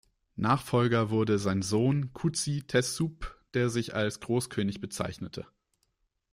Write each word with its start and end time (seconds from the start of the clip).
Nachfolger 0.35 1.11
wurde 1.11 1.37
sein 1.37 1.61
Sohn 1.61 2.11
Kuzi-Teššup, 2.11 3.37
der 3.53 3.69
sich 3.69 3.93
als 3.93 4.19
Großkönig 4.19 4.81
bezeichnete. 4.81 5.45